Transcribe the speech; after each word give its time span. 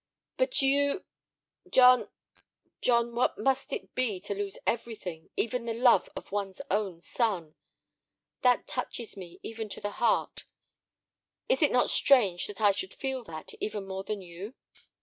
"But 0.35 0.63
you—" 0.63 1.05
"John—John, 1.69 3.13
what 3.13 3.37
must 3.37 3.71
it 3.71 3.93
be 3.93 4.19
to 4.21 4.33
lose 4.33 4.57
everything, 4.65 5.29
even 5.37 5.65
the 5.65 5.75
love 5.75 6.09
of 6.15 6.31
one's 6.31 6.59
own 6.71 6.99
son? 6.99 7.53
That 8.41 8.65
touches 8.65 9.15
me, 9.15 9.39
even 9.43 9.69
to 9.69 9.79
the 9.79 9.91
heart. 10.01 10.45
Is 11.47 11.61
it 11.61 11.71
not 11.71 11.91
strange 11.91 12.47
that 12.47 12.59
I 12.59 12.71
should 12.71 12.95
feel 12.95 13.23
that, 13.25 13.53
even 13.59 13.85
more 13.85 14.03
than 14.03 14.23
you?" 14.23 14.55